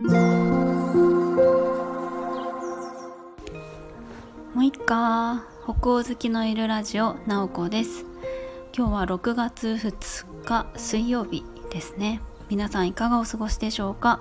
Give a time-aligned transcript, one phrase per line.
[0.00, 0.10] も
[4.58, 8.04] ういっか北欧好きのいるラジオなおこです。
[8.72, 11.42] 今日は6月2日水曜日
[11.72, 12.20] ですね。
[12.48, 14.20] 皆さんいかがお過ごしでしょうか？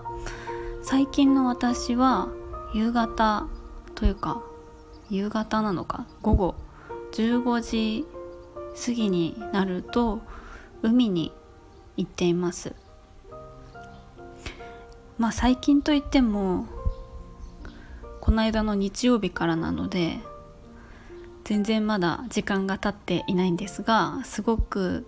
[0.82, 2.30] 最近の私は
[2.74, 3.46] 夕方
[3.94, 4.42] というか
[5.12, 6.08] 夕方なのか？
[6.24, 6.56] 午後
[7.12, 8.08] 15時
[8.84, 10.22] 過ぎになると
[10.82, 11.32] 海に
[11.98, 12.74] 行っています。
[15.18, 16.66] まあ最近といっても
[18.22, 20.20] この間の日曜日からなので
[21.44, 25.08] 全然まだ時間が経っていないんですがすごく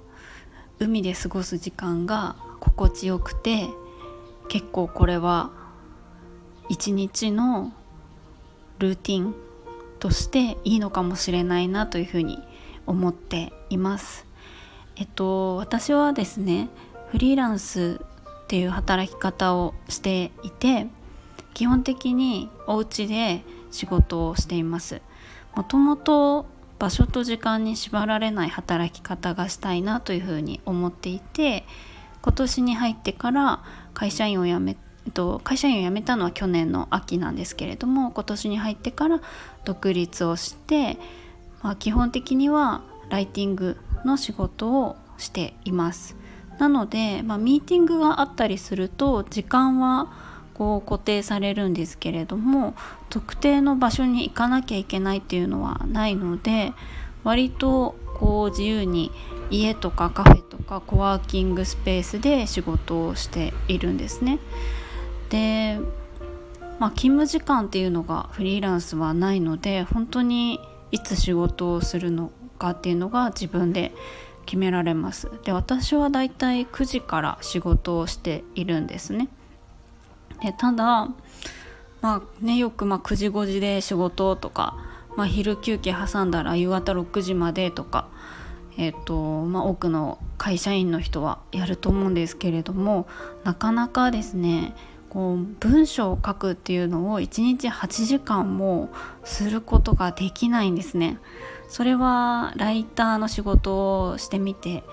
[0.79, 3.67] 海で過ごす時間が心地よくて
[4.47, 5.51] 結構これは
[6.69, 7.73] 一日の
[8.79, 9.35] ルーティン
[9.99, 12.39] としていいのかもしれないなというふうに
[12.87, 14.25] 思っています。
[14.95, 16.69] えっと私はですね
[17.11, 18.01] フリーランス
[18.49, 20.87] っていう働き方をしていて
[21.53, 25.03] 基本的にお家で仕事をしています。
[25.55, 26.47] もともと
[26.79, 31.63] 場所と時間に縛られない働き方がしたいなというふうに思っていて
[32.23, 34.77] 今年に入ってから会社員を辞め
[35.13, 39.21] と会社員を辞めたのは去年の秋なんですけれども今年に入ってから
[39.63, 40.97] 独立をして、
[41.61, 46.18] まあ、基本的にはライティングの仕事をしています。
[46.59, 50.11] なので、まあ、ミーティングがあったりすると時間は
[50.53, 52.75] こう固定されるんですけれども
[53.09, 56.73] 特定の場所に行かなきゃいけないっていうのはないので
[57.23, 59.11] 割とこう自由に
[59.49, 64.39] 家とかカフェとかコワーキングスペースで仕事をしているんですね。
[65.29, 65.79] で、
[66.79, 70.59] まあ、勤務時間っていうのがフリーランスはないので本当に
[70.91, 73.93] いつ仕事をするのかっていうのが自分で
[74.49, 79.27] 決められますで私はだいたい9時から仕事をしているんですね
[80.41, 81.07] でただ
[82.01, 84.75] まあねよくま9時5時で仕事とか、
[85.15, 88.07] まあ、昼休憩挟んだら夕方6時までとか、
[88.75, 93.07] えーとまあ、多くの会社員の人はやると思うんですけれども
[93.43, 94.73] なかなかですね
[95.11, 98.89] こう文章を書くっていうのを1日8時間も
[99.23, 101.19] することができないんですね。
[101.69, 104.83] それはライターの仕事をしてみて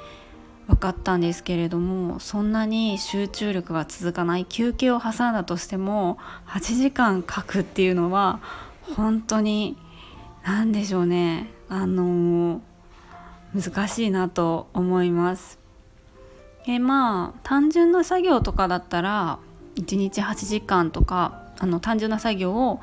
[0.69, 8.41] 分かったんですけれどもそんなに集中力が続かない休憩を挟んだとしても8時間書くっていうのは
[8.95, 9.77] 本当に
[10.45, 12.61] 何でしょうねあの
[13.55, 15.59] 難しいなと思います。
[16.69, 19.39] えまあ単純な作業とかだったら
[19.77, 22.81] 1日8時間とかあの単純な作業を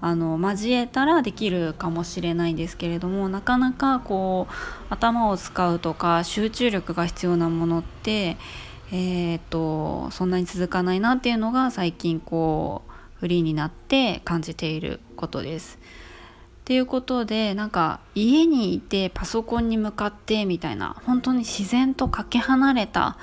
[0.00, 4.54] あの交えたらできるかもしれないんですけれどもなかなかこう
[4.88, 8.36] 頭を使うとか集中力が必要なものって
[8.92, 15.78] えーと、そんなに続かないなっていうのが最近こうフリーになって感じていることです。
[16.62, 23.16] っていうことでなんか家にいてパソコンに向かってみたいな本当に自然とかけ離れた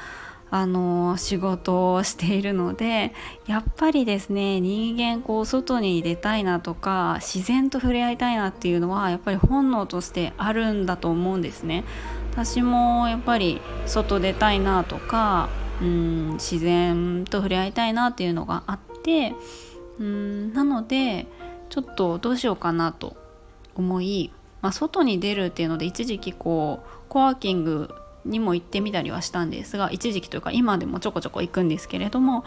[0.49, 3.13] あの仕事をしているので
[3.47, 11.83] やっぱりですね人間こう外に出たいなとか自然と触れ合いたいなっていうのはやっぱり本能としてあるんだと思うんですね。
[12.31, 15.49] 私もやっぱり外出たいなとか
[15.81, 19.33] うん自然と触れ合いたいなっていうのがあって
[19.99, 21.27] うんなので
[21.69, 23.17] ちょっとどうしようかなと
[23.75, 24.31] 思い、
[24.61, 27.89] まあ、外に出るっていうので一時期こうコワーキング
[28.27, 32.43] にも行ってみたりはしたんですが一時期というか今でもちょこちょこ行くんですけれども、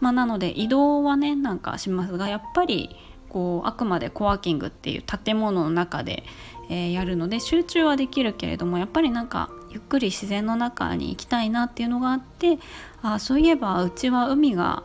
[0.00, 2.96] まあ、なので移動はねなんかしますがやっぱり
[3.28, 6.22] こうあくまでコワーキングっていう建物の中で、
[6.70, 12.58] えー、やるので集中はできるけれどもやっぱりなんかゆっくり自然の中に行きたいなっていうのがあって
[13.02, 14.84] あそういえばうちは海が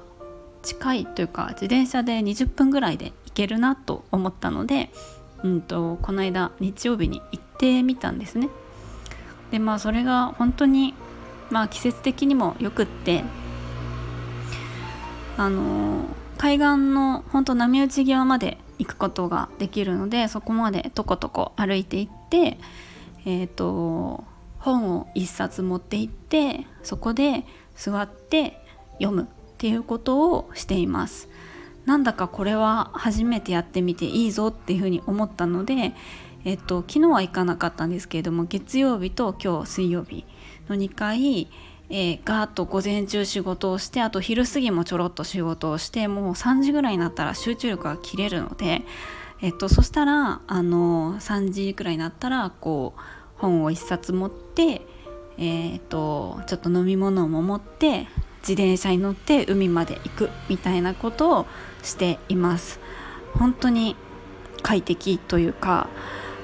[0.64, 4.90] 近いというか自転車で20分ぐらいで行けるなと思ったので、
[5.44, 8.50] うんとこの間日曜日に行ってみたんですね。
[9.52, 10.94] でまあそれが本当に
[11.50, 13.24] まあ季節的にもよくって
[15.38, 16.06] あの
[16.38, 22.58] 海岸の本当波打ち際まで行くことができるのでそこまでとことこ歩いていって
[23.26, 24.24] えっ、ー、と
[24.60, 27.46] 本を一冊持って行ってそこで
[27.76, 28.62] 座って
[29.02, 29.26] 読むっ
[29.58, 31.30] ていうことをしています。
[31.86, 35.94] なんだかこれは初めてやってみていいぞっていうふうに思ったので
[36.46, 40.26] えっと、昨日は行かなかったんですけれども月曜日と今日水曜日
[40.70, 41.50] の2回、
[41.90, 48.84] えー、ガーッと午前中仕事をしてあと昼過ぎもちょろっと仕事をしてもう3時ぐらいになったら集中力が切れるので、
[49.42, 53.02] えっと、そしたらあの3時くらいになったらこう
[53.38, 54.82] 本を1冊持って、
[55.38, 58.08] え、っとちょっと飲み物も持って
[58.42, 61.46] 自転車に乗って海まで行くみたいなことを
[61.84, 62.80] しています。
[63.34, 63.96] 本当に
[64.62, 65.88] 快適というか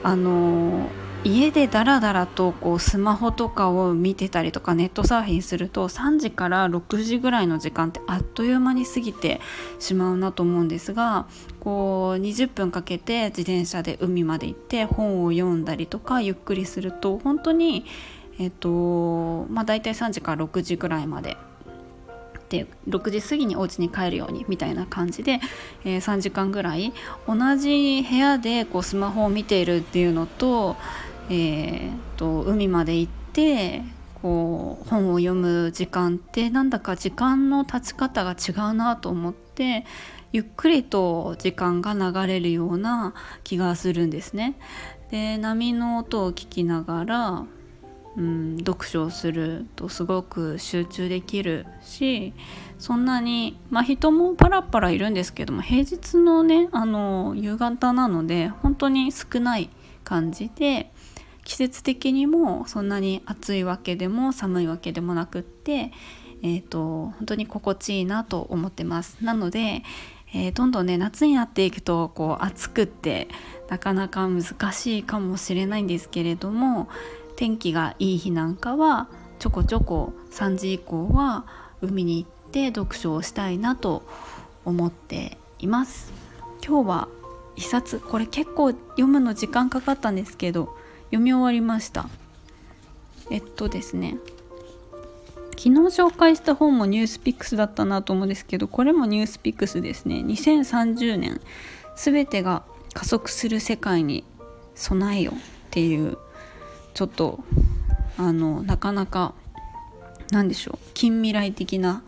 [0.06, 0.88] あの
[1.24, 9.42] 家でダラダラとこうスマホとかを見てたりとかネットサーフィンすると3時から6時ぐらいの時間ってあっという間に過ぎて
[9.80, 11.26] しまうなと思うんですが
[11.60, 17.86] こう20分かけて自転車で海まで行って本を読んだりとかゆっくりすると本当に
[18.38, 21.36] えっとまあ大体3時から6時ぐらいまで
[22.56, 25.40] で6時過ぎにお家に帰るようにみたいな感じで、
[25.84, 26.94] えー、3時間ぐらい
[27.28, 30.78] 同じ部屋でこうスマホを見ているっていうのと,、
[31.30, 33.82] えーと、海まで行って
[34.22, 39.86] こう本を読む時間ってなんだか時間の経ち方が違うなと思って
[40.32, 43.14] ゆっくりと時間が流れるような
[43.44, 44.56] 気がするんですね。
[45.12, 47.46] で波の音を聞きながら
[48.18, 52.34] うん、読書をするとすごく集中できるし
[52.80, 59.70] そんなにまあ人もパラパラいるんですけども平日のねあの夕方なので本当に少ない
[60.04, 60.92] 感じで
[61.46, 65.92] 季節的にもそんなに暑いわけでも寒いわけでもなくって、
[66.42, 69.24] えーと、本当に心地いいなと思ってます。
[69.24, 69.84] なので、
[70.34, 73.28] えー、どんどんね夏になっていくとこう暑くって
[73.70, 76.90] なかなか難しいかもしれないんですけれども
[77.36, 79.10] 天気がいい日なんかは
[79.40, 81.46] ちょこちょこ3時以降は
[81.82, 84.04] 海に行って読書をしたいなと
[84.64, 86.12] 思っています。
[86.66, 87.08] 今日は
[87.56, 92.08] 一冊これ結構読むの時間かかったんですけど読み終わりました。
[93.30, 94.18] えっとですね。
[95.52, 100.18] 昨日紹介した本もニュースピックスだったなと思うんですけどこれもニュースピックスですね。
[100.18, 101.42] 2030年
[101.96, 104.24] 全てが加速する世界に
[104.76, 105.36] 備えよっ
[105.72, 106.18] ていう
[106.96, 107.44] ちょっと
[108.18, 109.36] あのなかなか
[110.32, 112.04] なんでしょう近未来的な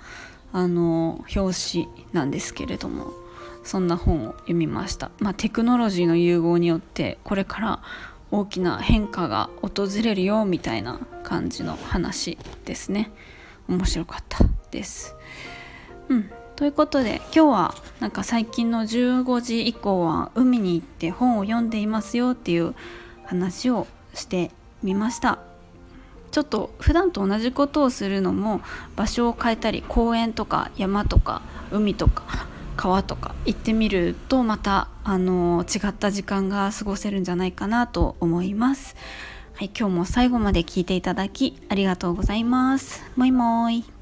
[0.54, 3.12] あの表紙なんですけれども
[3.64, 7.84] そんな本を読みました、まあ、テクノロジーの融合によってこれから
[8.32, 13.12] 大きな変化が訪れるよみたいな感じの話ですね。
[13.68, 14.40] 面白かった
[14.72, 15.16] です。
[16.10, 16.30] うん。
[16.56, 22.74] ということで今日はなんか最近の15時以降は海に行って本を読んでいますよっていう
[23.26, 24.52] 話をして
[24.88, 25.40] みました
[26.32, 28.62] ちょっと普段と同じことをするのも
[28.96, 31.42] 場所を変えたり公園とか山とか
[31.72, 38.96] 海とか川とか行ってみるとまたあの違った時間が過ごせるんじゃないかなと思います。
[39.56, 43.04] はい、今日も最後まで聞いていただきありがとうございます。
[43.16, 43.97] もいもーい。